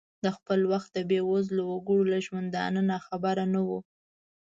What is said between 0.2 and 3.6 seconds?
د خپل وخت د بې وزلو وګړو له ژوندانه ناخبره